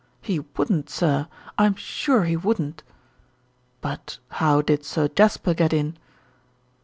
"He 0.19 0.39
wouldn't, 0.57 0.89
sir. 0.89 1.27
I'm 1.59 1.75
sure 1.75 2.23
he 2.23 2.35
wouldn't." 2.35 2.81
"But 3.81 4.17
how 4.29 4.63
did 4.63 4.83
Sir 4.83 5.07
Jasper 5.07 5.53
get 5.53 5.73
in?" 5.73 5.95